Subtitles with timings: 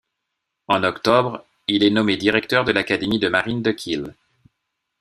[0.67, 4.15] En octobre, il est nommé directeur de l'académie de marine de Kiel.